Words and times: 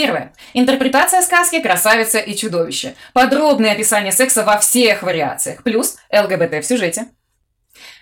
Первое. 0.00 0.32
Интерпретация 0.54 1.20
сказки 1.20 1.60
«Красавица 1.60 2.20
и 2.20 2.34
чудовище». 2.34 2.94
Подробное 3.12 3.72
описание 3.72 4.12
секса 4.12 4.44
во 4.44 4.56
всех 4.56 5.02
вариациях. 5.02 5.62
Плюс 5.62 5.98
ЛГБТ 6.10 6.64
в 6.64 6.66
сюжете. 6.66 7.08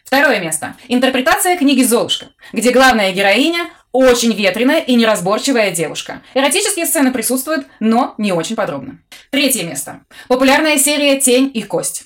Второе 0.04 0.38
место. 0.38 0.76
Интерпретация 0.87 1.58
книги 1.58 1.82
«Золушка», 1.82 2.26
где 2.53 2.71
главная 2.71 3.11
героиня 3.11 3.69
очень 3.90 4.32
ветреная 4.32 4.79
и 4.79 4.95
неразборчивая 4.95 5.72
девушка. 5.72 6.22
Эротические 6.34 6.87
сцены 6.87 7.11
присутствуют, 7.11 7.67
но 7.81 8.15
не 8.17 8.30
очень 8.30 8.54
подробно. 8.54 9.01
Третье 9.30 9.65
место. 9.65 10.03
Популярная 10.28 10.78
серия 10.78 11.19
«Тень 11.19 11.51
и 11.53 11.65
кость». 11.65 12.04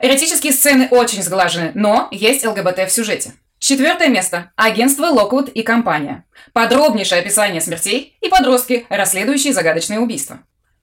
Эротические 0.00 0.54
сцены 0.54 0.88
очень 0.90 1.22
сглажены, 1.22 1.72
но 1.74 2.08
есть 2.10 2.46
ЛГБТ 2.46 2.88
в 2.88 2.90
сюжете. 2.90 3.34
Четвертое 3.66 4.08
место. 4.08 4.52
Агентство 4.56 5.06
Локвуд 5.06 5.48
и 5.48 5.62
компания. 5.62 6.26
Подробнейшее 6.52 7.22
описание 7.22 7.62
смертей 7.62 8.14
и 8.20 8.28
подростки, 8.28 8.84
расследующие 8.90 9.54
загадочные 9.54 10.00
убийства. 10.00 10.40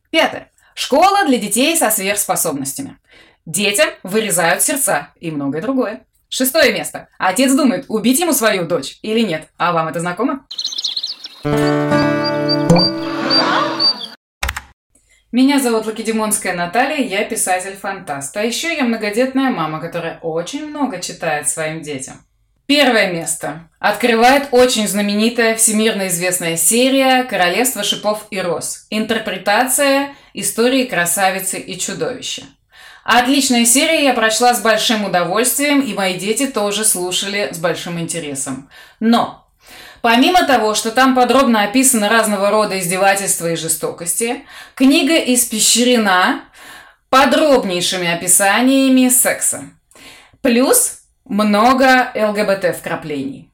Пятое. 0.09 0.49
Школа 0.73 1.23
для 1.27 1.37
детей 1.37 1.77
со 1.77 1.91
сверхспособностями. 1.91 2.97
Детям 3.45 3.87
вырезают 4.01 4.63
сердца 4.63 5.09
и 5.19 5.29
многое 5.29 5.61
другое. 5.61 6.07
Шестое 6.27 6.73
место. 6.73 7.07
Отец 7.19 7.53
думает, 7.53 7.85
убить 7.87 8.19
ему 8.19 8.33
свою 8.33 8.65
дочь 8.65 8.97
или 9.03 9.19
нет. 9.19 9.49
А 9.59 9.73
вам 9.73 9.87
это 9.87 9.99
знакомо? 9.99 10.47
Меня 15.31 15.59
зовут 15.59 15.85
Лакедемонская 15.85 16.55
Наталья, 16.55 16.97
я 16.97 17.25
писатель-фантаст. 17.25 18.35
А 18.35 18.41
еще 18.41 18.75
я 18.75 18.85
многодетная 18.85 19.51
мама, 19.51 19.79
которая 19.79 20.17
очень 20.23 20.65
много 20.65 20.99
читает 20.99 21.47
своим 21.47 21.83
детям. 21.83 22.25
Первое 22.71 23.11
место. 23.11 23.67
Открывает 23.79 24.47
очень 24.51 24.87
знаменитая, 24.87 25.57
всемирно 25.57 26.07
известная 26.07 26.55
серия 26.55 27.25
«Королевство 27.25 27.83
шипов 27.83 28.27
и 28.31 28.39
роз». 28.39 28.87
Интерпретация 28.89 30.15
истории 30.33 30.85
красавицы 30.85 31.59
и 31.59 31.77
чудовища. 31.77 32.43
Отличная 33.03 33.65
серия, 33.65 34.05
я 34.05 34.13
прочла 34.13 34.53
с 34.53 34.61
большим 34.61 35.03
удовольствием, 35.03 35.81
и 35.81 35.93
мои 35.93 36.13
дети 36.13 36.47
тоже 36.47 36.85
слушали 36.85 37.49
с 37.51 37.57
большим 37.57 37.99
интересом. 37.99 38.69
Но 39.01 39.45
Помимо 40.01 40.45
того, 40.45 40.73
что 40.73 40.91
там 40.91 41.13
подробно 41.13 41.63
описаны 41.63 42.07
разного 42.07 42.51
рода 42.51 42.79
издевательства 42.79 43.51
и 43.51 43.57
жестокости, 43.57 44.45
книга 44.75 45.15
испещрена 45.15 46.45
подробнейшими 47.09 48.07
описаниями 48.07 49.09
секса. 49.09 49.65
Плюс 50.41 51.00
много 51.31 52.11
ЛГБТ 52.13 52.75
вкраплений. 52.75 53.49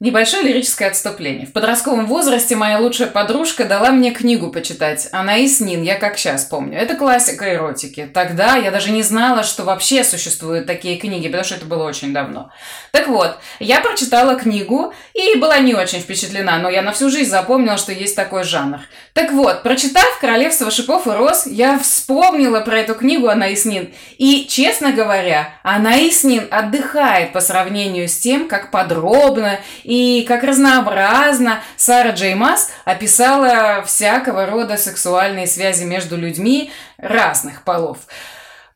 Небольшое 0.00 0.42
лирическое 0.42 0.88
отступление. 0.88 1.46
В 1.46 1.52
подростковом 1.52 2.06
возрасте 2.06 2.56
моя 2.56 2.80
лучшая 2.80 3.06
подружка 3.06 3.64
дала 3.64 3.92
мне 3.92 4.10
книгу 4.10 4.50
почитать. 4.50 5.08
Анаис 5.12 5.60
Нин, 5.60 5.82
я 5.82 5.94
как 5.94 6.18
сейчас 6.18 6.44
помню. 6.44 6.76
Это 6.76 6.96
классика 6.96 7.54
эротики. 7.54 8.10
Тогда 8.12 8.56
я 8.56 8.72
даже 8.72 8.90
не 8.90 9.04
знала, 9.04 9.44
что 9.44 9.62
вообще 9.62 10.02
существуют 10.02 10.66
такие 10.66 10.96
книги, 10.96 11.28
потому 11.28 11.44
что 11.44 11.54
это 11.54 11.66
было 11.66 11.84
очень 11.84 12.12
давно. 12.12 12.50
Так 12.90 13.06
вот, 13.06 13.38
я 13.60 13.80
прочитала 13.80 14.34
книгу 14.34 14.92
и 15.14 15.38
была 15.38 15.60
не 15.60 15.74
очень 15.74 16.00
впечатлена, 16.00 16.58
но 16.58 16.68
я 16.68 16.82
на 16.82 16.90
всю 16.90 17.08
жизнь 17.08 17.30
запомнила, 17.30 17.76
что 17.76 17.92
есть 17.92 18.16
такой 18.16 18.42
жанр. 18.42 18.80
Так 19.12 19.30
вот, 19.30 19.62
прочитав 19.62 20.18
«Королевство 20.20 20.72
шипов 20.72 21.06
и 21.06 21.10
роз», 21.10 21.46
я 21.46 21.78
вспомнила 21.78 22.60
про 22.60 22.80
эту 22.80 22.96
книгу 22.96 23.28
Анаис 23.28 23.64
Нин. 23.64 23.94
И, 24.18 24.48
честно 24.48 24.92
говоря, 24.92 25.50
Анаис 25.62 26.24
Нин 26.24 26.48
отдыхает 26.50 27.32
по 27.32 27.40
сравнению 27.40 28.08
с 28.08 28.18
тем, 28.18 28.48
как 28.48 28.72
подробно 28.72 29.60
и 29.84 30.24
как 30.26 30.42
разнообразно 30.42 31.60
Сара 31.76 32.10
Джей 32.10 32.34
Масс 32.34 32.72
описала 32.84 33.84
всякого 33.86 34.46
рода 34.46 34.76
сексуальные 34.76 35.46
связи 35.46 35.84
между 35.84 36.16
людьми 36.16 36.72
разных 36.98 37.62
полов. 37.62 37.98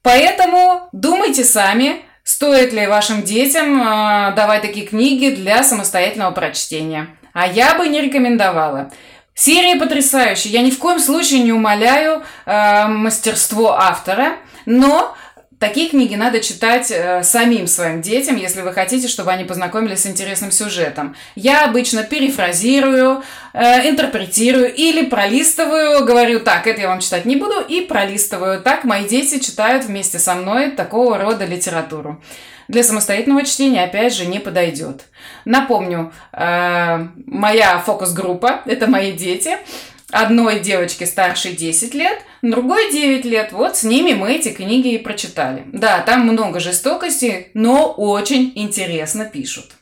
Поэтому 0.03 0.89
думайте 0.92 1.45
сами, 1.45 2.03
стоит 2.23 2.73
ли 2.73 2.86
вашим 2.86 3.23
детям 3.23 3.80
э, 3.80 4.35
давать 4.35 4.63
такие 4.63 4.86
книги 4.86 5.30
для 5.30 5.64
самостоятельного 5.64 6.30
прочтения. 6.30 7.08
А 7.33 7.46
я 7.46 7.75
бы 7.75 7.89
не 7.89 8.01
рекомендовала. 8.01 8.90
Серия 9.35 9.77
потрясающая. 9.77 10.51
Я 10.51 10.63
ни 10.63 10.70
в 10.70 10.79
коем 10.79 10.98
случае 10.98 11.40
не 11.40 11.52
умоляю 11.52 12.23
э, 12.45 12.86
мастерство 12.86 13.73
автора, 13.73 14.36
но 14.67 15.17
Такие 15.58 15.91
книги 15.91 16.14
надо 16.14 16.41
читать 16.41 16.89
э, 16.92 17.24
самим 17.24 17.67
своим 17.67 18.01
детям, 18.01 18.36
если 18.36 18.61
вы 18.61 18.73
хотите, 18.73 19.08
чтобы 19.08 19.33
они 19.33 19.42
познакомились 19.42 20.02
с 20.02 20.07
интересным 20.07 20.52
сюжетом. 20.52 21.17
Я 21.35 21.64
обычно 21.64 22.05
перефразирую, 22.05 23.24
э, 23.55 23.89
интерпретирую 23.89 24.73
или 24.73 25.07
пролистываю, 25.07 26.05
говорю, 26.05 26.39
так, 26.39 26.69
это 26.69 26.80
я 26.80 26.89
вам 26.89 27.01
читать 27.01 27.24
не 27.24 27.35
буду, 27.35 27.61
и 27.61 27.80
пролистываю. 27.80 28.63
Так 28.63 28.85
мои 28.85 29.08
дети 29.08 29.41
читают 29.41 29.85
вместе 29.85 30.20
со 30.20 30.36
мной 30.36 30.70
такого 30.70 31.19
рода 31.19 31.45
литературу. 31.45 32.23
Для 32.69 32.85
самостоятельного 32.85 33.45
чтения, 33.45 33.83
опять 33.83 34.14
же, 34.14 34.27
не 34.27 34.39
подойдет. 34.39 35.07
Напомню, 35.45 36.13
э, 36.33 37.08
моя 37.27 37.80
фокус-группа– 37.80 38.61
это 38.64 38.86
мои 38.86 39.11
дети– 39.13 39.57
одной 40.11 40.61
девочке 40.61 41.07
старше 41.07 41.52
10 41.52 41.95
лет, 41.95 42.23
другой 42.42 42.91
9 42.92 43.24
лет. 43.24 43.52
Вот 43.52 43.77
с 43.77 43.85
ними 43.85 44.13
мы 44.13 44.33
эти 44.35 44.51
книги 44.51 44.95
и 44.95 44.98
прочитали. 44.98 45.64
Да, 45.73 46.01
там 46.01 46.27
много 46.27 46.61
жестокости, 46.61 47.48
но 47.55 47.92
очень 47.92 48.52
интересно 48.55 49.24
пишут. 49.24 49.73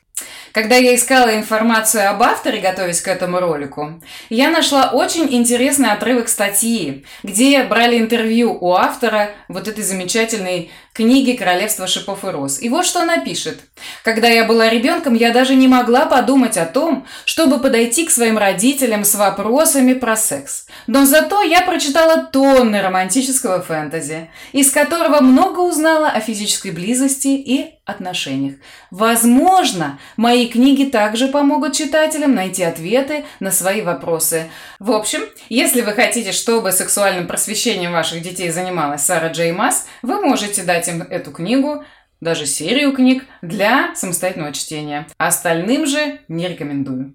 Когда 0.57 0.77
я 0.77 0.95
искала 0.95 1.37
информацию 1.37 2.09
об 2.09 2.23
авторе, 2.23 2.61
готовясь 2.61 3.03
к 3.03 3.09
этому 3.09 3.41
ролику, 3.41 4.01
я 4.31 4.49
нашла 4.49 4.89
очень 4.91 5.31
интересный 5.35 5.93
отрывок 5.93 6.31
статьи, 6.31 7.05
где 7.23 7.63
брали 7.65 7.99
интервью 7.99 8.57
у 8.59 8.73
автора 8.73 9.33
вот 9.49 9.69
этой 9.69 9.85
замечательной 9.85 10.71
книги 10.95 11.37
«Королевство 11.37 11.87
шипов 11.87 12.25
и 12.25 12.29
роз». 12.29 12.63
И 12.63 12.71
вот 12.71 12.87
что 12.87 13.03
она 13.03 13.19
пишет. 13.19 13.61
«Когда 14.03 14.29
я 14.29 14.47
была 14.47 14.71
ребенком, 14.71 15.13
я 15.13 15.31
даже 15.31 15.55
не 15.55 15.69
могла 15.69 16.07
подумать 16.07 16.57
о 16.57 16.65
том, 16.65 17.07
чтобы 17.27 17.61
подойти 17.61 18.07
к 18.07 18.11
своим 18.11 18.39
родителям 18.39 19.05
с 19.05 19.15
вопросами 19.15 19.93
про 19.93 20.17
секс. 20.17 20.65
Но 20.87 21.05
зато 21.05 21.43
я 21.43 21.61
прочитала 21.61 22.25
тонны 22.25 22.81
романтического 22.81 23.61
фэнтези, 23.61 24.31
из 24.53 24.71
которого 24.71 25.21
много 25.21 25.61
узнала 25.61 26.09
о 26.09 26.21
физической 26.21 26.71
близости 26.71 27.29
и 27.29 27.76
отношениях. 27.87 28.57
Возможно, 28.91 29.99
мои 30.17 30.49
книги 30.49 30.85
также 30.85 31.29
помогут 31.29 31.73
читателям 31.73 32.35
найти 32.35 32.65
ответы 32.65 33.25
на 33.41 33.51
свои 33.51 33.81
вопросы. 33.81 34.51
В 34.79 34.91
общем, 34.91 35.23
если 35.49 35.81
вы 35.81 35.93
хотите, 35.93 36.33
чтобы 36.33 36.73
сексуальным 36.73 37.27
просвещением 37.27 37.93
ваших 37.93 38.23
детей 38.23 38.51
занималась 38.51 39.03
Сара 39.03 39.29
Джей 39.29 39.53
Масс, 39.53 39.87
вы 40.03 40.21
можете 40.21 40.65
дать 40.65 40.89
им 40.89 41.01
эту 41.03 41.31
книгу, 41.31 41.85
даже 42.21 42.47
серию 42.47 42.93
книг 42.93 43.25
для 43.41 43.95
самостоятельного 43.95 44.53
чтения. 44.53 45.07
Остальным 45.17 45.87
же 45.87 46.21
не 46.29 46.49
рекомендую. 46.49 47.15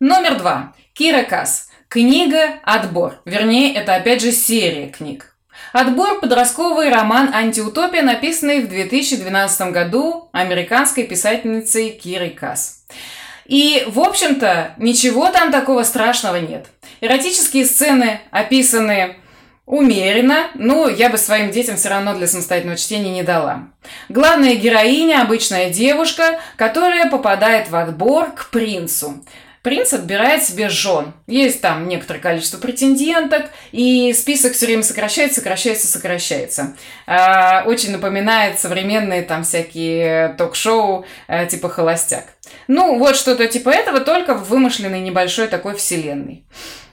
Номер 0.00 0.38
два. 0.38 0.74
Кира 0.94 1.24
Касс. 1.24 1.70
Книга 1.88 2.60
«Отбор». 2.62 3.20
Вернее, 3.26 3.74
это 3.74 3.94
опять 3.94 4.22
же 4.22 4.32
серия 4.32 4.88
книг. 4.88 5.31
Отбор– 5.72 6.20
подростковый 6.20 6.90
роман 6.90 7.32
«Антиутопия», 7.32 8.02
написанный 8.02 8.60
в 8.60 8.68
2012 8.68 9.70
году 9.70 10.28
американской 10.32 11.04
писательницей 11.04 11.90
Кирой 11.90 12.30
Касс. 12.30 12.84
И, 13.46 13.84
в 13.86 14.00
общем-то, 14.00 14.74
ничего 14.76 15.30
там 15.30 15.50
такого 15.50 15.82
страшного 15.82 16.36
нет. 16.36 16.66
Эротические 17.00 17.64
сцены 17.64 18.20
описаны 18.30 19.16
умеренно, 19.64 20.48
но 20.54 20.88
я 20.88 21.08
бы 21.08 21.16
своим 21.16 21.50
детям 21.50 21.76
все 21.76 21.88
равно 21.88 22.14
для 22.14 22.26
самостоятельного 22.26 22.76
чтения 22.76 23.10
не 23.10 23.22
дала. 23.22 23.68
Главная 24.08 24.54
героиня– 24.56 25.20
обычная 25.22 25.70
девушка, 25.70 26.38
которая 26.56 27.08
попадает 27.08 27.70
в 27.70 27.76
отбор 27.76 28.32
к 28.32 28.50
принцу– 28.50 29.24
принц 29.62 29.92
отбирает 29.92 30.42
себе 30.42 30.68
жен. 30.68 31.14
Есть 31.26 31.60
там 31.60 31.88
некоторое 31.88 32.18
количество 32.18 32.58
претенденток, 32.58 33.46
и 33.70 34.12
список 34.12 34.52
все 34.52 34.66
время 34.66 34.82
сокращается, 34.82 35.36
сокращается, 35.36 35.86
сокращается. 35.86 36.76
А, 37.06 37.62
очень 37.66 37.92
напоминает 37.92 38.58
современные 38.58 39.22
там 39.22 39.44
всякие 39.44 40.34
ток-шоу 40.36 41.06
а, 41.28 41.46
типа 41.46 41.68
«Холостяк». 41.68 42.24
Ну, 42.68 42.98
вот 42.98 43.16
что-то 43.16 43.46
типа 43.46 43.70
этого, 43.70 44.00
только 44.00 44.34
в 44.34 44.48
вымышленной 44.48 45.00
небольшой 45.00 45.46
такой 45.46 45.74
вселенной. 45.76 46.44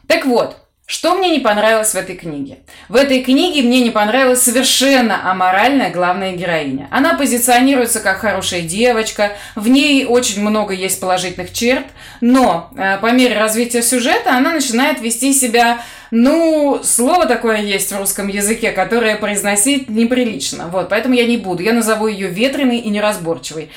Так 0.07 0.25
вот, 0.25 0.57
что 0.89 1.13
мне 1.13 1.29
не 1.29 1.37
понравилось 1.37 1.91
в 1.91 1.95
этой 1.95 2.15
книге? 2.15 2.57
В 2.89 2.95
этой 2.95 3.21
книге 3.21 3.61
мне 3.61 3.79
не 3.81 3.91
понравилась 3.91 4.41
совершенно 4.41 5.29
аморальная 5.29 5.91
главная 5.91 6.31
героиня. 6.31 6.87
Она 6.89 7.13
позиционируется 7.13 7.99
как 7.99 8.17
хорошая 8.17 8.61
девочка, 8.61 9.33
в 9.53 9.67
ней 9.67 10.05
очень 10.05 10.41
много 10.41 10.73
есть 10.73 10.99
положительных 10.99 11.53
черт, 11.53 11.85
но 12.21 12.71
э, 12.75 12.97
по 12.97 13.11
мере 13.11 13.37
развития 13.37 13.83
сюжета 13.83 14.35
она 14.35 14.51
начинает 14.51 14.99
вести 14.99 15.31
себя 15.31 15.79
ну, 16.09 16.81
слово 16.83 17.27
такое 17.27 17.61
есть 17.61 17.91
в 17.91 17.97
русском 17.99 18.27
языке, 18.27 18.71
которое 18.71 19.15
произносить 19.15 19.89
неприлично. 19.89 20.69
Вот, 20.69 20.89
поэтому 20.89 21.13
я 21.13 21.27
не 21.27 21.37
буду. 21.37 21.61
Я 21.61 21.73
назову 21.73 22.07
ее 22.07 22.29
ветреной 22.29 22.79
и 22.79 22.89
неразборчивой. 22.89 23.69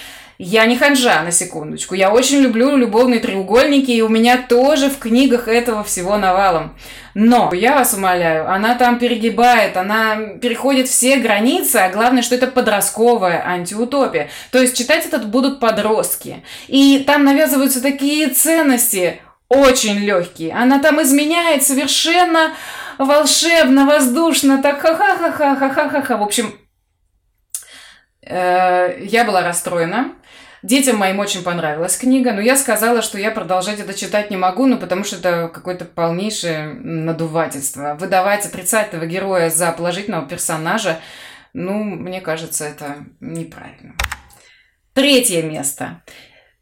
Я 0.44 0.66
не 0.66 0.76
ханжа, 0.76 1.22
на 1.22 1.30
секундочку. 1.30 1.94
Я 1.94 2.10
очень 2.10 2.40
люблю 2.40 2.76
любовные 2.76 3.20
треугольники, 3.20 3.92
и 3.92 4.02
у 4.02 4.08
меня 4.08 4.38
тоже 4.38 4.90
в 4.90 4.98
книгах 4.98 5.46
этого 5.46 5.84
всего 5.84 6.16
навалом. 6.16 6.76
Но, 7.14 7.52
я 7.54 7.76
вас 7.76 7.94
умоляю, 7.94 8.50
она 8.50 8.74
там 8.74 8.98
перегибает, 8.98 9.76
она 9.76 10.16
переходит 10.40 10.88
все 10.88 11.18
границы, 11.18 11.76
а 11.76 11.90
главное, 11.90 12.22
что 12.22 12.34
это 12.34 12.48
подростковая 12.48 13.46
антиутопия. 13.46 14.30
То 14.50 14.60
есть 14.60 14.76
читать 14.76 15.06
этот 15.06 15.28
будут 15.28 15.60
подростки. 15.60 16.42
И 16.66 17.04
там 17.06 17.22
навязываются 17.22 17.80
такие 17.80 18.26
ценности, 18.26 19.20
очень 19.48 19.98
легкие. 19.98 20.54
Она 20.54 20.80
там 20.80 21.00
изменяет 21.02 21.62
совершенно 21.62 22.52
волшебно, 22.98 23.86
воздушно, 23.86 24.60
так 24.60 24.80
ха-ха-ха-ха-ха-ха-ха. 24.80 26.16
В 26.16 26.22
общем, 26.24 26.52
э, 28.26 29.04
я 29.04 29.24
была 29.24 29.42
расстроена. 29.42 30.16
Детям 30.62 30.96
моим 30.96 31.18
очень 31.18 31.42
понравилась 31.42 31.96
книга, 31.96 32.32
но 32.32 32.40
я 32.40 32.56
сказала, 32.56 33.02
что 33.02 33.18
я 33.18 33.32
продолжать 33.32 33.80
это 33.80 33.94
читать 33.94 34.30
не 34.30 34.36
могу, 34.36 34.66
ну 34.66 34.78
потому 34.78 35.02
что 35.02 35.16
это 35.16 35.50
какое-то 35.52 35.84
полнейшее 35.84 36.74
надувательство. 36.74 37.96
Выдавать 37.98 38.46
отрицательного 38.46 39.06
героя 39.06 39.50
за 39.50 39.72
положительного 39.72 40.28
персонажа, 40.28 41.00
ну, 41.52 41.82
мне 41.82 42.20
кажется, 42.20 42.64
это 42.64 43.04
неправильно. 43.18 43.94
Третье 44.94 45.42
место. 45.42 46.02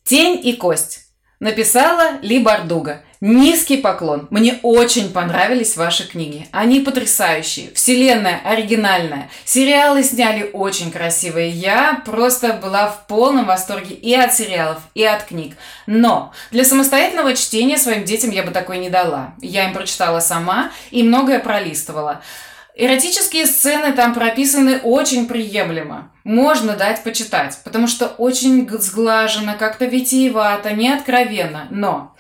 Тень 0.03 0.41
и 0.45 0.55
кость. 0.55 1.07
Написала 1.39 2.21
Ли 2.23 2.43
Бардуга. 2.43 3.03
Низкий 3.23 3.77
поклон. 3.77 4.29
Мне 4.31 4.61
очень 4.63 5.13
понравились 5.13 5.77
ваши 5.77 6.09
книги. 6.09 6.49
Они 6.53 6.81
потрясающие. 6.81 7.71
Вселенная 7.75 8.41
оригинальная. 8.47 9.31
Сериалы 9.45 10.03
сняли 10.03 10.49
очень 10.55 10.91
красивые. 10.91 11.51
Я 11.51 12.01
просто 12.07 12.55
была 12.55 12.89
в 12.89 13.07
полном 13.07 13.45
восторге 13.45 13.95
и 13.95 14.15
от 14.15 14.33
сериалов, 14.33 14.79
и 14.95 15.05
от 15.05 15.25
книг. 15.25 15.55
Но 15.87 16.33
для 16.51 16.65
самостоятельного 16.65 17.35
чтения 17.37 17.77
своим 17.77 18.05
детям 18.05 18.31
я 18.31 18.43
бы 18.43 18.53
такой 18.53 18.79
не 18.79 18.89
дала. 18.89 19.35
Я 19.43 19.67
им 19.67 19.75
прочитала 19.75 20.21
сама 20.21 20.71
и 20.91 21.03
многое 21.03 21.41
пролистывала. 21.41 22.23
Эротические 22.75 23.45
сцены 23.45 23.93
там 23.93 24.15
прописаны 24.15 24.79
очень 24.79 25.27
приемлемо. 25.27 26.11
Можно 26.25 26.75
дать 26.75 27.03
почитать, 27.03 27.59
потому 27.65 27.87
что 27.87 28.07
очень 28.07 28.67
сглажено, 28.79 29.57
как-то 29.59 29.85
витиевато, 29.85 30.73
не 30.73 30.91
откровенно. 30.91 31.67
Но 31.71 32.15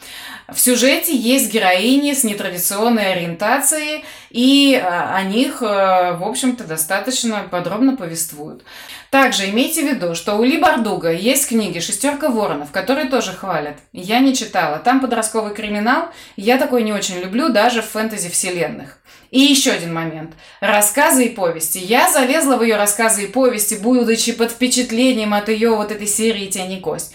в 0.54 0.60
сюжете 0.60 1.14
есть 1.14 1.52
героини 1.52 2.12
с 2.12 2.24
нетрадиционной 2.24 3.12
ориентацией, 3.12 4.04
и 4.30 4.74
а, 4.74 5.16
о 5.16 5.22
них, 5.22 5.62
э, 5.62 6.16
в 6.16 6.24
общем-то, 6.24 6.64
достаточно 6.64 7.46
подробно 7.50 7.96
повествуют. 7.96 8.62
Также 9.10 9.50
имейте 9.50 9.82
в 9.82 9.86
виду, 9.86 10.14
что 10.14 10.36
у 10.36 10.44
Ли 10.44 10.58
Бардуга 10.58 11.10
есть 11.10 11.48
книги 11.48 11.80
«Шестерка 11.80 12.28
воронов», 12.28 12.70
которые 12.70 13.08
тоже 13.08 13.32
хвалят. 13.32 13.76
Я 13.92 14.20
не 14.20 14.36
читала. 14.36 14.78
Там 14.78 15.00
подростковый 15.00 15.52
криминал. 15.52 16.10
Я 16.36 16.58
такой 16.58 16.84
не 16.84 16.92
очень 16.92 17.18
люблю 17.18 17.48
даже 17.48 17.82
в 17.82 17.86
фэнтези-вселенных. 17.86 18.98
И 19.32 19.40
еще 19.40 19.72
один 19.72 19.92
момент. 19.92 20.32
Рассказы 20.60 21.26
и 21.26 21.28
повести. 21.28 21.78
Я 21.78 22.10
залезла 22.10 22.56
в 22.56 22.62
ее 22.62 22.76
рассказы 22.76 23.24
и 23.24 23.26
повести, 23.26 23.74
будучи 23.74 24.30
под 24.30 24.52
впечатлением 24.52 25.34
от 25.34 25.48
ее 25.48 25.70
вот 25.70 25.90
этой 25.90 26.06
серии 26.06 26.46
«Тень 26.46 26.72
и 26.74 26.80
кость». 26.80 27.12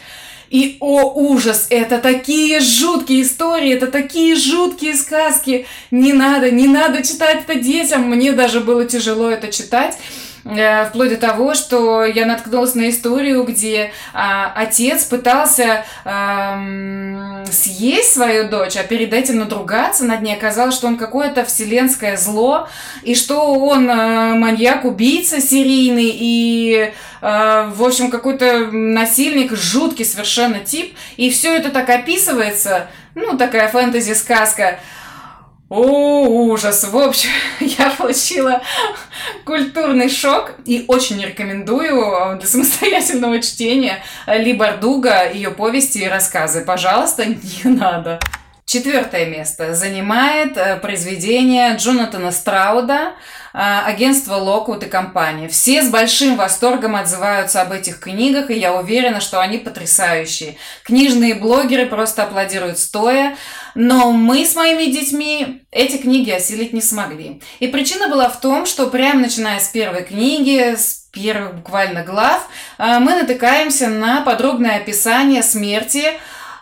И, 0.49 0.77
о, 0.79 1.11
ужас, 1.13 1.67
это 1.69 1.97
такие 1.99 2.59
жуткие 2.59 3.23
истории, 3.23 3.73
это 3.73 3.87
такие 3.87 4.35
жуткие 4.35 4.95
сказки. 4.95 5.65
Не 5.91 6.13
надо, 6.13 6.51
не 6.51 6.67
надо 6.67 7.03
читать 7.03 7.43
это 7.47 7.55
детям. 7.55 8.09
Мне 8.09 8.31
даже 8.31 8.59
было 8.59 8.85
тяжело 8.85 9.29
это 9.29 9.51
читать. 9.51 9.97
Э, 10.45 10.85
вплоть 10.85 11.09
до 11.09 11.17
того, 11.17 11.55
что 11.55 12.05
я 12.05 12.27
наткнулась 12.27 12.75
на 12.75 12.89
историю, 12.89 13.43
где 13.45 13.91
а, 14.13 14.53
отец 14.55 15.03
пытался 15.05 15.83
а, 16.03 17.43
съесть 17.49 18.13
свою 18.13 18.47
дочь, 18.47 18.77
а 18.77 18.83
перед 18.83 19.11
этим 19.11 19.39
надругаться 19.39 20.05
над 20.05 20.21
ней. 20.21 20.35
Оказалось, 20.35 20.75
что 20.75 20.85
он 20.85 20.97
какое-то 20.97 21.45
вселенское 21.45 22.15
зло, 22.15 22.69
и 23.01 23.15
что 23.15 23.55
он 23.55 23.89
а, 23.89 24.35
маньяк-убийца 24.35 25.41
серийный, 25.41 26.11
и, 26.13 26.93
а, 27.21 27.71
в 27.75 27.83
общем, 27.83 28.11
какой-то 28.11 28.67
насильник, 28.71 29.51
жуткий 29.55 30.05
совершенно 30.05 30.59
тип. 30.59 30.95
И 31.17 31.31
все 31.31 31.55
это 31.55 31.69
так 31.69 31.89
описывается, 31.89 32.85
ну, 33.15 33.35
такая 33.35 33.67
фэнтези-сказка, 33.67 34.77
о, 35.67 36.27
ужас! 36.27 36.83
В 36.83 36.95
общем, 36.95 37.29
я 37.59 37.89
получила 37.89 38.61
культурный 39.45 40.09
шок 40.09 40.51
и 40.63 40.85
очень 40.87 41.19
рекомендую 41.19 42.37
для 42.37 42.47
самостоятельного 42.47 43.41
чтения 43.41 44.03
Ли 44.27 44.53
Бардуга, 44.53 45.31
ее 45.31 45.49
повести 45.49 45.99
и 45.99 46.07
рассказы. 46.07 46.63
Пожалуйста, 46.63 47.25
не 47.25 47.63
надо. 47.63 48.19
Четвертое 48.67 49.27
место 49.27 49.75
занимает 49.75 50.57
э, 50.57 50.77
произведение 50.77 51.75
Джонатана 51.75 52.31
Страуда 52.31 53.13
а, 53.53 53.85
агентство 53.85 54.37
Локвуд 54.37 54.81
и 54.83 54.87
компания. 54.87 55.47
Все 55.47 55.83
с 55.83 55.89
большим 55.89 56.35
восторгом 56.35 56.95
отзываются 56.95 57.61
об 57.61 57.71
этих 57.71 57.99
книгах, 57.99 58.49
и 58.49 58.55
я 58.55 58.73
уверена, 58.73 59.21
что 59.21 59.39
они 59.39 59.59
потрясающие. 59.59 60.57
Книжные 60.83 61.35
блогеры 61.35 61.85
просто 61.85 62.23
аплодируют 62.23 62.79
стоя, 62.79 63.37
но 63.75 64.11
мы 64.11 64.43
с 64.43 64.55
моими 64.55 64.91
детьми 64.91 65.61
эти 65.69 65.97
книги 65.97 66.31
осилить 66.31 66.73
не 66.73 66.81
смогли. 66.81 67.43
И 67.59 67.67
причина 67.67 68.09
была 68.09 68.29
в 68.29 68.41
том, 68.41 68.65
что 68.65 68.87
прямо 68.87 69.21
начиная 69.21 69.59
с 69.59 69.67
первой 69.67 70.03
книги, 70.03 70.75
с 70.75 71.07
первых 71.13 71.57
буквально 71.57 72.03
глав, 72.03 72.49
а, 72.79 72.99
мы 72.99 73.13
натыкаемся 73.13 73.89
на 73.89 74.21
подробное 74.21 74.77
описание 74.77 75.43
смерти 75.43 76.13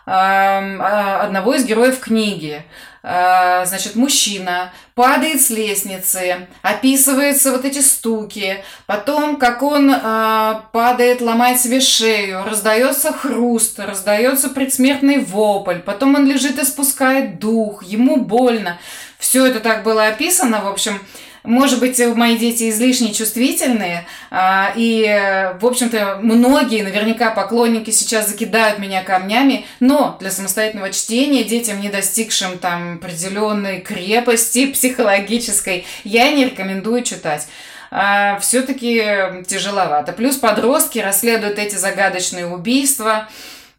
одного 0.06 1.54
из 1.56 1.66
героев 1.66 2.00
книги. 2.00 2.64
А, 3.06 3.66
значит, 3.66 3.96
мужчина 3.96 4.72
падает 4.96 5.42
с 5.42 5.50
лестницы, 5.50 6.48
описываются 6.62 7.52
вот 7.52 7.66
эти 7.66 7.80
стуки, 7.80 8.64
потом, 8.86 9.36
как 9.36 9.62
он 9.62 9.92
а, 9.94 10.70
падает, 10.72 11.20
ломает 11.20 11.60
себе 11.60 11.82
шею, 11.82 12.46
раздается 12.46 13.12
хруст, 13.12 13.78
раздается 13.78 14.48
предсмертный 14.48 15.20
вопль, 15.20 15.80
потом 15.80 16.16
он 16.16 16.26
лежит 16.26 16.58
и 16.58 16.64
спускает 16.64 17.40
дух, 17.40 17.84
ему 17.84 18.16
больно. 18.16 18.80
Все 19.20 19.46
это 19.46 19.60
так 19.60 19.84
было 19.84 20.08
описано, 20.08 20.62
в 20.62 20.68
общем, 20.70 21.02
может 21.44 21.80
быть, 21.80 22.00
мои 22.16 22.38
дети 22.38 22.70
излишне 22.70 23.14
чувствительные, 23.14 24.06
а, 24.32 24.72
и, 24.76 25.52
в 25.60 25.66
общем-то, 25.66 26.20
многие, 26.22 26.84
наверняка, 26.84 27.32
поклонники 27.32 27.92
сейчас 27.92 28.30
закидают 28.30 28.80
меня 28.80 29.04
камнями, 29.04 29.66
но 29.80 30.18
для 30.20 30.32
самостоятельного 30.32 30.92
чтения 30.92 31.44
детям, 31.44 31.82
не 31.82 31.90
достигшим 31.90 32.58
там 32.60 32.96
определенной 32.96 33.82
крепости 33.82 34.66
психологической, 34.74 35.86
я 36.04 36.32
не 36.32 36.46
рекомендую 36.46 37.04
читать 37.04 37.48
а, 37.92 38.40
все-таки 38.40 39.04
тяжеловато. 39.46 40.14
Плюс 40.14 40.38
подростки 40.38 41.00
расследуют 41.00 41.60
эти 41.60 41.76
загадочные 41.76 42.48
убийства. 42.48 43.28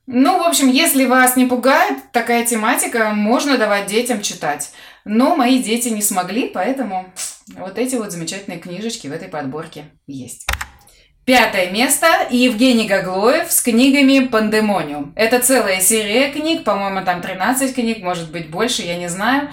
Ну, 0.06 0.38
в 0.38 0.46
общем, 0.46 0.70
если 0.70 1.06
вас 1.06 1.34
не 1.34 1.46
пугает 1.46 1.98
такая 2.12 2.44
тематика, 2.44 3.10
можно 3.10 3.56
давать 3.56 3.86
детям 3.86 4.20
читать. 4.20 4.70
Но 5.04 5.34
мои 5.34 5.62
дети 5.62 5.88
не 5.88 6.02
смогли, 6.02 6.48
поэтому 6.48 7.12
вот 7.56 7.78
эти 7.78 7.96
вот 7.96 8.12
замечательные 8.12 8.58
книжечки 8.58 9.06
в 9.08 9.12
этой 9.12 9.28
подборке 9.28 9.86
есть. 10.06 10.46
Пятое 11.24 11.70
место– 11.70 12.06
Евгений 12.30 12.86
Гаглоев 12.86 13.50
с 13.50 13.62
книгами 13.62 14.26
«Пандемониум». 14.26 15.14
Это 15.16 15.40
целая 15.40 15.80
серия 15.80 16.30
книг, 16.30 16.64
по-моему, 16.64 17.02
там 17.02 17.22
13 17.22 17.74
книг, 17.74 18.02
может 18.02 18.30
быть 18.30 18.50
больше, 18.50 18.82
я 18.82 18.98
не 18.98 19.08
знаю. 19.08 19.50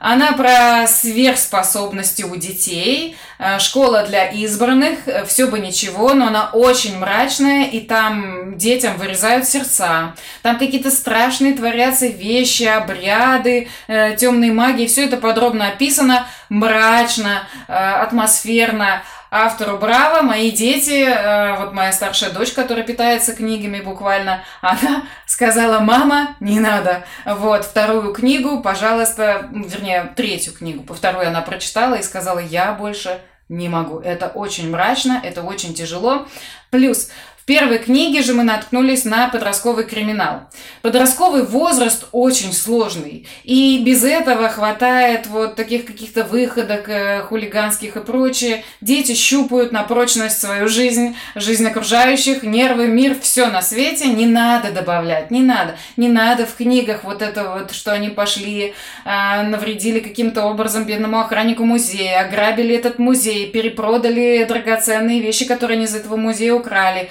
Она 0.00 0.32
про 0.32 0.86
сверхспособности 0.86 2.22
у 2.22 2.36
детей, 2.36 3.16
э, 3.38 3.58
школа 3.58 4.04
для 4.04 4.26
избранных, 4.26 5.06
э, 5.06 5.24
все 5.24 5.46
бы 5.46 5.58
ничего, 5.58 6.14
но 6.14 6.28
она 6.28 6.50
очень 6.52 6.98
мрачная, 6.98 7.64
и 7.64 7.80
там 7.80 8.56
детям 8.56 8.96
вырезают 8.96 9.46
сердца. 9.46 10.14
Там 10.42 10.58
какие-то 10.58 10.90
страшные 10.90 11.54
творятся 11.54 12.06
вещи, 12.06 12.62
обряды, 12.62 13.68
э, 13.88 14.16
темные 14.16 14.52
магии, 14.52 14.86
все 14.86 15.06
это 15.06 15.16
подробно 15.16 15.68
описано, 15.68 16.26
мрачно, 16.48 17.46
атмосферно 17.66 19.02
автору 19.30 19.78
браво, 19.78 20.22
мои 20.22 20.50
дети, 20.50 21.04
э, 21.04 21.56
вот 21.58 21.72
моя 21.72 21.92
старшая 21.92 22.30
дочь, 22.30 22.52
которая 22.52 22.84
питается 22.84 23.34
книгами 23.34 23.80
буквально, 23.80 24.42
она 24.60 25.04
сказала, 25.26 25.80
мама, 25.80 26.36
не 26.40 26.60
надо. 26.60 27.04
Вот, 27.24 27.64
вторую 27.64 28.12
книгу, 28.12 28.62
пожалуйста, 28.62 29.48
вернее, 29.52 30.12
третью 30.16 30.52
книгу, 30.52 30.82
по 30.82 30.94
вторую 30.94 31.28
она 31.28 31.42
прочитала 31.42 31.94
и 31.94 32.02
сказала, 32.02 32.38
я 32.38 32.72
больше 32.72 33.20
не 33.48 33.68
могу. 33.68 33.98
Это 33.98 34.28
очень 34.28 34.70
мрачно, 34.70 35.20
это 35.22 35.42
очень 35.42 35.74
тяжело. 35.74 36.26
Плюс 36.70 37.10
первой 37.48 37.78
книге 37.78 38.22
же 38.22 38.34
мы 38.34 38.42
наткнулись 38.42 39.06
на 39.06 39.26
подростковый 39.28 39.84
криминал. 39.84 40.42
Подростковый 40.82 41.46
возраст 41.46 42.04
очень 42.12 42.52
сложный, 42.52 43.26
и 43.42 43.82
без 43.82 44.04
этого 44.04 44.50
хватает 44.50 45.26
вот 45.28 45.56
таких 45.56 45.86
каких-то 45.86 46.24
выходок 46.24 46.90
э, 46.90 47.22
хулиганских 47.22 47.96
и 47.96 48.00
прочее. 48.00 48.64
Дети 48.82 49.14
щупают 49.14 49.72
на 49.72 49.82
прочность 49.82 50.38
свою 50.38 50.68
жизнь, 50.68 51.16
жизнь 51.36 51.66
окружающих, 51.66 52.42
нервы, 52.42 52.86
мир, 52.86 53.16
все 53.18 53.46
на 53.46 53.62
свете. 53.62 54.08
Не 54.08 54.26
надо 54.26 54.70
добавлять, 54.70 55.30
не 55.30 55.40
надо. 55.40 55.76
Не 55.96 56.08
надо 56.08 56.44
в 56.44 56.54
книгах 56.54 57.02
вот 57.02 57.22
это 57.22 57.50
вот, 57.50 57.72
что 57.72 57.92
они 57.92 58.10
пошли, 58.10 58.74
э, 59.06 59.42
навредили 59.42 60.00
каким-то 60.00 60.44
образом 60.44 60.84
бедному 60.84 61.18
охраннику 61.18 61.64
музея, 61.64 62.20
ограбили 62.20 62.76
этот 62.76 62.98
музей, 62.98 63.46
перепродали 63.46 64.44
драгоценные 64.46 65.22
вещи, 65.22 65.46
которые 65.46 65.76
они 65.76 65.86
из 65.86 65.94
этого 65.94 66.16
музея 66.16 66.52
украли. 66.52 67.08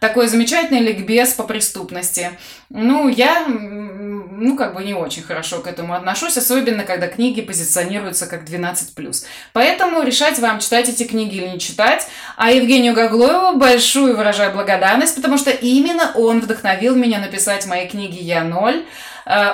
Такой 0.00 0.28
замечательный 0.28 0.80
ликбез 0.80 1.34
по 1.34 1.42
преступности. 1.44 2.30
Ну, 2.70 3.08
я, 3.08 3.46
ну, 3.46 4.56
как 4.56 4.74
бы 4.74 4.82
не 4.82 4.94
очень 4.94 5.22
хорошо 5.22 5.58
к 5.58 5.66
этому 5.66 5.92
отношусь, 5.92 6.38
особенно 6.38 6.84
когда 6.84 7.06
книги 7.06 7.42
позиционируются 7.42 8.26
как 8.26 8.44
12+. 8.44 9.24
Поэтому 9.52 10.02
решать 10.02 10.38
вам, 10.38 10.58
читать 10.60 10.88
эти 10.88 11.04
книги 11.04 11.36
или 11.36 11.48
не 11.48 11.58
читать. 11.58 12.08
А 12.36 12.50
Евгению 12.50 12.94
Гаглоеву 12.94 13.58
большую 13.58 14.16
выражаю 14.16 14.54
благодарность, 14.54 15.16
потому 15.16 15.36
что 15.36 15.50
именно 15.50 16.12
он 16.14 16.40
вдохновил 16.40 16.96
меня 16.96 17.18
написать 17.18 17.66
мои 17.66 17.86
книги 17.86 18.22
«Я 18.22 18.42
ноль», 18.42 18.86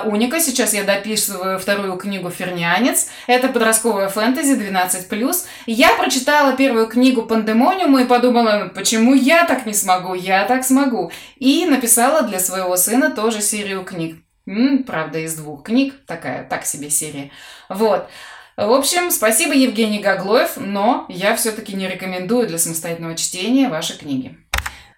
Уника. 0.05 0.39
Сейчас 0.39 0.73
я 0.73 0.83
дописываю 0.83 1.59
вторую 1.59 1.97
книгу 1.97 2.29
«Фернянец». 2.29 3.07
Это 3.27 3.49
подростковая 3.49 4.09
фэнтези 4.09 4.53
12+. 4.53 5.45
Я 5.65 5.93
прочитала 5.95 6.53
первую 6.53 6.87
книгу 6.87 7.23
«Пандемониум» 7.23 7.99
и 7.99 8.05
подумала, 8.05 8.71
почему 8.73 9.13
я 9.13 9.45
так 9.45 9.65
не 9.65 9.73
смогу, 9.73 10.13
я 10.13 10.45
так 10.45 10.63
смогу. 10.63 11.11
И 11.37 11.65
написала 11.65 12.23
для 12.23 12.39
своего 12.39 12.75
сына 12.77 13.11
тоже 13.11 13.41
серию 13.41 13.83
книг. 13.83 14.17
М, 14.47 14.83
правда, 14.83 15.19
из 15.19 15.35
двух 15.35 15.63
книг. 15.63 15.93
Такая, 16.05 16.43
так 16.47 16.65
себе 16.65 16.89
серия. 16.89 17.31
Вот. 17.69 18.07
В 18.55 18.71
общем, 18.71 19.11
спасибо, 19.11 19.53
Евгений 19.53 19.99
Гаглоев, 19.99 20.53
но 20.55 21.05
я 21.09 21.35
все-таки 21.35 21.73
не 21.73 21.87
рекомендую 21.87 22.47
для 22.47 22.57
самостоятельного 22.57 23.15
чтения 23.15 23.69
ваши 23.69 23.95
книги. 23.95 24.35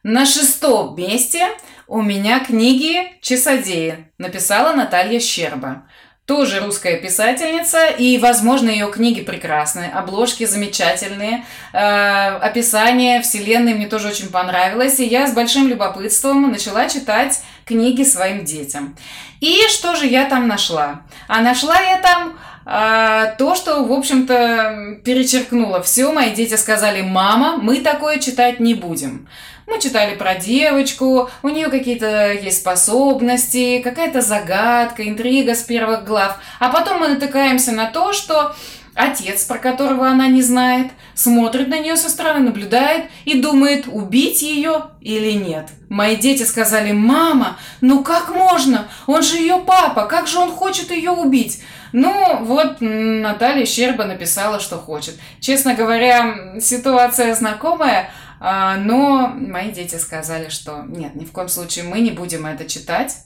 На 0.02 0.26
шестом 0.26 0.96
месте 0.96 1.46
у 1.90 2.04
меня 2.04 2.40
книги 2.40 3.18
«Часодеи» 3.20 4.06
написала 4.20 4.74
Наталья 4.74 5.20
Щерба. 5.20 5.88
Тоже 6.28 6.60
русская 6.60 6.98
писательница, 6.98 7.88
и, 7.88 8.20
возможно, 8.20 8.70
ее 8.70 8.92
книги 8.92 9.22
прекрасные, 9.22 9.90
обложки 9.90 10.46
замечательные, 10.46 11.46
э, 11.74 11.80
описание 11.80 13.24
вселенной 13.24 13.74
мне 13.74 13.88
тоже 13.88 14.10
очень 14.10 14.30
понравилось, 14.30 15.00
и 15.00 15.06
я 15.06 15.26
с 15.26 15.34
большим 15.34 15.68
любопытством 15.68 16.52
начала 16.52 16.88
читать 16.88 17.42
книги 17.66 18.04
своим 18.04 18.46
детям. 18.46 18.96
И 19.42 19.58
что 19.70 19.96
же 19.96 20.06
я 20.06 20.26
там 20.26 20.48
нашла? 20.48 21.02
А 21.28 21.42
нашла 21.42 21.80
я 21.80 22.00
там 22.00 22.38
то, 22.70 23.56
что, 23.56 23.84
в 23.84 23.92
общем-то, 23.92 25.00
перечеркнуло 25.04 25.82
все. 25.82 26.12
Мои 26.12 26.32
дети 26.32 26.54
сказали, 26.54 27.02
мама, 27.02 27.58
мы 27.58 27.80
такое 27.80 28.20
читать 28.20 28.60
не 28.60 28.76
будем. 28.76 29.28
Мы 29.66 29.80
читали 29.80 30.16
про 30.16 30.36
девочку, 30.36 31.30
у 31.44 31.50
нее 31.50 31.70
какие-то 31.70 32.34
есть 32.34 32.58
способности, 32.58 33.82
какая-то 33.82 34.22
загадка, 34.22 35.08
интрига 35.08 35.56
с 35.56 35.62
первых 35.62 36.06
глав. 36.06 36.38
А 36.60 36.70
потом 36.70 37.00
мы 37.00 37.08
натыкаемся 37.08 37.72
на 37.72 37.86
то, 37.86 38.14
что 38.14 38.56
отец, 38.96 39.44
про 39.44 39.58
которого 39.58 40.08
она 40.08 40.28
не 40.28 40.42
знает, 40.42 40.92
смотрит 41.14 41.68
на 41.68 41.80
нее 41.80 41.96
со 41.98 42.10
стороны, 42.10 42.40
наблюдает 42.40 43.10
и 43.26 43.42
думает, 43.42 43.86
убить 43.88 44.42
ее 44.42 44.86
или 45.02 45.32
нет. 45.32 45.70
Мои 45.90 46.16
дети 46.16 46.44
сказали, 46.44 46.92
мама, 46.92 47.58
ну 47.82 48.04
как 48.04 48.34
можно? 48.34 48.88
Он 49.08 49.22
же 49.22 49.38
ее 49.38 49.64
папа, 49.66 50.06
как 50.06 50.28
же 50.28 50.40
он 50.40 50.52
хочет 50.52 50.92
ее 50.92 51.12
убить? 51.12 51.62
Ну, 51.92 52.44
вот 52.44 52.78
Наталья 52.82 53.66
Щерба 53.66 54.06
написала, 54.06 54.60
что 54.60 54.78
хочет. 54.78 55.16
Честно 55.40 55.74
говоря, 55.74 56.60
ситуация 56.62 57.34
знакомая, 57.34 58.12
а, 58.40 58.78
но 58.78 59.28
мои 59.28 59.72
дети 59.72 59.96
сказали, 59.96 60.50
что 60.50 60.84
нет, 60.88 61.16
ни 61.16 61.26
в 61.26 61.32
коем 61.32 61.50
случае 61.50 61.86
мы 61.86 62.00
не 62.00 62.12
будем 62.12 62.46
это 62.46 62.66
читать. 62.66 63.18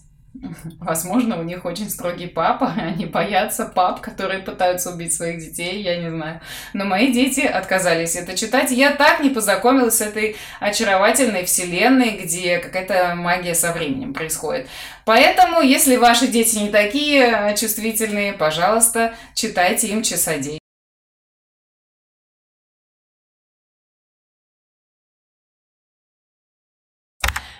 Возможно, 0.79 1.39
у 1.39 1.43
них 1.43 1.63
очень 1.63 1.89
строгий 1.89 2.27
папа, 2.27 2.73
они 2.77 3.05
боятся 3.05 3.65
пап, 3.65 4.01
которые 4.01 4.39
пытаются 4.39 4.91
убить 4.91 5.13
своих 5.13 5.39
детей, 5.39 5.81
я 5.81 5.97
не 5.97 6.09
знаю. 6.09 6.41
Но 6.73 6.85
мои 6.85 7.11
дети 7.11 7.41
отказались 7.41 8.15
это 8.15 8.35
читать. 8.35 8.71
Я 8.71 8.91
так 8.95 9.19
не 9.19 9.29
познакомилась 9.29 9.97
с 9.97 10.01
этой 10.01 10.35
очаровательной 10.59 11.45
вселенной, 11.45 12.17
где 12.17 12.57
какая-то 12.57 13.13
магия 13.15 13.53
со 13.53 13.73
временем 13.73 14.13
происходит. 14.13 14.67
Поэтому, 15.05 15.61
если 15.61 15.97
ваши 15.97 16.27
дети 16.27 16.57
не 16.57 16.69
такие 16.69 17.55
чувствительные, 17.57 18.33
пожалуйста, 18.33 19.13
читайте 19.35 19.87
им 19.87 20.01
часодей. 20.01 20.59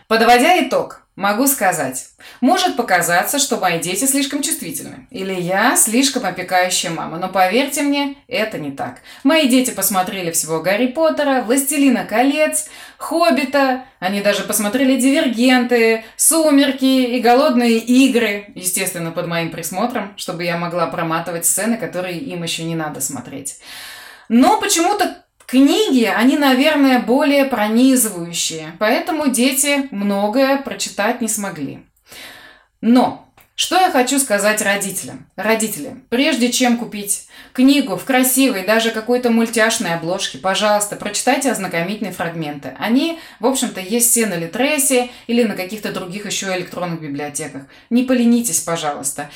Подводя 0.08 0.68
итог, 0.68 1.02
могу 1.15 1.48
сказать, 1.48 2.08
может 2.41 2.75
показаться, 2.75 3.38
что 3.38 3.58
мои 3.58 3.79
дети 3.79 4.05
слишком 4.05 4.41
чувствительны, 4.41 5.08
или 5.12 5.34
я 5.34 5.75
слишком 5.75 6.25
опекающая 6.25 6.89
мама, 6.89 7.17
но 7.17 7.29
поверьте 7.29 7.84
мне, 7.84 8.15
это 8.27 8.58
не 8.58 8.72
так. 8.72 9.01
Мои 9.24 9.48
дети 9.48 9.72
посмотрели 9.72 10.32
всего 10.32 10.62
Гарри 10.62 10.88
Поттера, 10.88 11.41
Властелина 11.41 12.05
колец, 12.05 12.67
Хоббита, 12.98 13.86
они 14.00 14.22
даже 14.22 14.43
посмотрели 14.43 15.00
Дивергенты, 15.00 16.03
Сумерки 16.17 16.86
и 16.86 17.20
Голодные 17.20 17.77
игры, 17.77 18.48
естественно, 18.55 19.12
под 19.12 19.27
моим 19.27 19.51
присмотром, 19.51 20.13
чтобы 20.17 20.43
я 20.43 20.58
могла 20.58 20.88
проматывать 20.88 21.46
сцены, 21.46 21.77
которые 21.77 22.17
им 22.17 22.43
еще 22.43 22.63
не 22.63 22.75
надо 22.75 23.01
смотреть. 23.01 23.60
Но 24.29 24.60
почему-то 24.60 25.23
Книги, 25.53 26.05
они, 26.05 26.36
наверное, 26.36 26.98
более 26.98 27.45
пронизывающие, 27.45 28.72
поэтому 28.79 29.27
дети 29.27 29.88
многое 29.91 30.57
прочитать 30.57 31.22
не 31.22 31.27
смогли. 31.27 31.86
Но 32.81 33.31
что 33.53 33.79
я 33.79 33.91
хочу 33.91 34.17
сказать 34.17 34.63
родителям? 34.63 35.29
Родители, 35.36 35.98
прежде 36.10 36.51
чем 36.51 36.79
купить 36.79 37.27
книгу 37.53 37.98
в 37.98 38.03
красивой, 38.03 38.65
даже 38.65 38.89
какой-то 38.89 39.29
мультяшной 39.29 39.93
обложке, 39.93 40.39
пожалуйста, 40.39 40.95
прочитайте 40.95 41.51
ознакомительные 41.51 42.13
фрагменты. 42.13 42.75
Они, 42.79 43.19
в 43.39 43.45
общем-то, 43.45 43.79
есть 43.79 44.10
все 44.10 44.25
на 44.25 44.33
Литресе 44.33 45.12
или 45.27 45.43
на 45.43 45.53
каких-то 45.53 45.91
других 45.91 46.25
еще 46.25 46.48
электронных 46.57 47.00
библиотеках. 47.00 47.62
Не 47.91 48.01
поленитесь, 48.01 48.62
пожалуйста. 48.62 49.29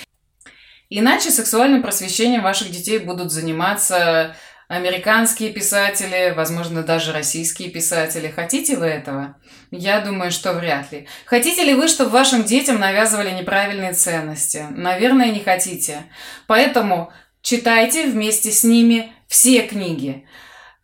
Иначе 0.89 1.31
сексуальным 1.31 1.81
просвещением 1.81 2.41
ваших 2.41 2.71
детей 2.71 2.97
будут 2.97 3.31
заниматься 3.31 4.35
американские 4.67 5.51
писатели, 5.51 6.33
возможно, 6.35 6.83
даже 6.83 7.13
российские 7.13 7.69
писатели. 7.69 8.27
Хотите 8.29 8.77
вы 8.77 8.87
этого? 8.87 9.37
Я 9.71 10.01
думаю, 10.01 10.31
что 10.31 10.53
вряд 10.53 10.91
ли. 10.91 11.07
Хотите 11.25 11.63
ли 11.63 11.73
вы, 11.73 11.87
чтобы 11.87 12.11
вашим 12.11 12.43
детям 12.43 12.79
навязывали 12.79 13.31
неправильные 13.31 13.93
ценности? 13.93 14.65
Наверное, 14.71 15.31
не 15.31 15.39
хотите. 15.39 16.03
Поэтому 16.47 17.11
читайте 17.41 18.07
вместе 18.07 18.51
с 18.51 18.63
ними 18.63 19.13
все 19.27 19.61
книги. 19.61 20.25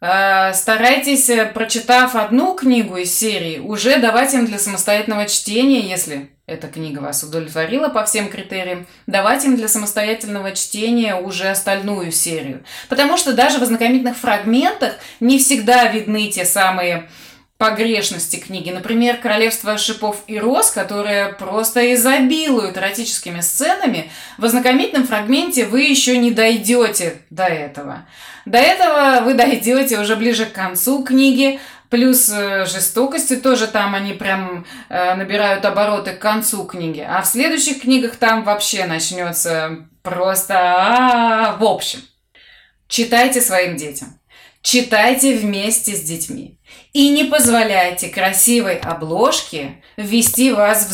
Э, 0.06 0.52
старайтесь, 0.54 1.30
э, 1.30 1.46
прочитав 1.46 2.16
одну 2.16 2.56
книгу 2.56 2.98
из 2.98 3.18
серии, 3.18 3.60
уже 3.60 4.00
давать 4.00 4.34
им 4.34 4.46
для 4.46 4.60
самостоятельного 4.60 5.30
чтения, 5.30 5.80
если 5.80 6.30
эта 6.46 6.68
книга 6.68 7.00
вас 7.00 7.24
удовлетворила 7.24 7.88
по 7.88 8.04
всем 8.04 8.28
критериям, 8.28 8.86
давать 9.08 9.46
им 9.46 9.56
для 9.56 9.70
самостоятельного 9.70 10.52
чтения 10.52 11.16
уже 11.16 11.48
остальную 11.48 12.12
серию. 12.12 12.66
Потому 12.90 13.16
что 13.16 13.32
даже 13.32 13.60
в 13.60 13.64
ознакомительных 13.64 14.18
фрагментах 14.18 14.96
не 15.22 15.40
всегда 15.40 15.88
видны 15.88 16.30
те 16.30 16.44
самые 16.44 17.08
погрешности 17.64 18.36
книги. 18.36 18.72
Например, 18.72 19.16
«Королевство 19.16 19.78
шипов 19.78 20.24
и 20.28 20.38
роз», 20.38 20.70
которое 20.70 21.32
просто 21.32 21.94
изобилует 21.94 22.76
эротическими 22.76 23.40
сценами, 23.40 24.12
в 24.38 24.44
ознакомительном 24.44 25.08
фрагменте 25.08 25.66
вы 25.66 25.84
еще 25.84 26.18
не 26.18 26.32
дойдете 26.32 27.22
до 27.30 27.46
этого. 27.46 28.06
До 28.46 28.58
этого 28.58 29.22
вы 29.24 29.34
дойдете 29.34 29.98
уже 29.98 30.18
ближе 30.18 30.46
к 30.46 30.52
концу 30.52 31.06
книги, 31.06 31.62
Плюс 31.90 32.28
э, 32.28 32.66
жестокости 32.66 33.36
тоже 33.36 33.68
там 33.68 33.94
они 33.94 34.14
прям 34.14 34.66
э, 34.90 35.14
набирают 35.14 35.64
обороты 35.64 36.14
к 36.14 36.20
концу 36.20 36.66
книги. 36.66 37.06
А 37.08 37.22
в 37.22 37.28
следующих 37.28 37.82
книгах 37.82 38.16
там 38.16 38.44
вообще 38.44 38.86
начнется 38.86 39.86
просто... 40.02 40.56
А 40.58 41.56
в 41.60 41.64
общем, 41.64 42.00
читайте 42.88 43.42
своим 43.42 43.76
детям. 43.78 44.20
Читайте 44.64 45.36
вместе 45.38 45.94
с 45.94 46.02
детьми. 46.02 46.58
И 46.94 47.10
не 47.10 47.24
позволяйте 47.24 48.10
красивой 48.10 48.78
обложке 48.78 49.82
ввести 49.98 50.52
вас 50.52 50.86
в 50.86 50.92